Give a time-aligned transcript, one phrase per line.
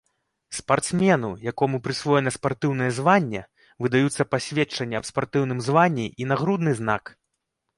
[0.59, 3.43] Спартсмену, якому прысвоена спартыўнае званне,
[3.87, 7.03] выдаюцца пасведчанне аб спартыўным званні і нагрудны знак.